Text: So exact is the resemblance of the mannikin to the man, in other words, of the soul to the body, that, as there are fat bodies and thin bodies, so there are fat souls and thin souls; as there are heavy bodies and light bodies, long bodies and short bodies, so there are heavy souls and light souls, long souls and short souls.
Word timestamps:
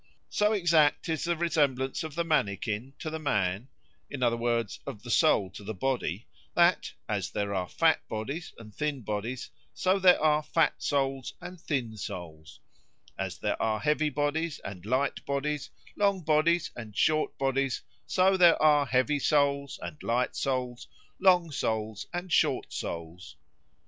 So 0.31 0.51
exact 0.51 1.09
is 1.09 1.25
the 1.25 1.37
resemblance 1.37 2.03
of 2.03 2.15
the 2.15 2.23
mannikin 2.23 2.93
to 2.97 3.11
the 3.11 3.19
man, 3.19 3.67
in 4.09 4.23
other 4.23 4.35
words, 4.35 4.79
of 4.87 5.03
the 5.03 5.11
soul 5.11 5.51
to 5.51 5.63
the 5.63 5.75
body, 5.75 6.25
that, 6.55 6.91
as 7.07 7.29
there 7.29 7.53
are 7.53 7.69
fat 7.69 8.01
bodies 8.07 8.51
and 8.57 8.73
thin 8.73 9.01
bodies, 9.01 9.51
so 9.75 9.99
there 9.99 10.19
are 10.19 10.41
fat 10.41 10.81
souls 10.81 11.35
and 11.39 11.61
thin 11.61 11.97
souls; 11.97 12.59
as 13.15 13.37
there 13.37 13.61
are 13.61 13.79
heavy 13.79 14.09
bodies 14.09 14.57
and 14.65 14.87
light 14.87 15.23
bodies, 15.23 15.69
long 15.95 16.23
bodies 16.23 16.71
and 16.75 16.97
short 16.97 17.37
bodies, 17.37 17.83
so 18.07 18.35
there 18.35 18.59
are 18.59 18.87
heavy 18.87 19.19
souls 19.19 19.77
and 19.83 20.01
light 20.01 20.35
souls, 20.35 20.87
long 21.19 21.51
souls 21.51 22.07
and 22.11 22.33
short 22.33 22.73
souls. 22.73 23.35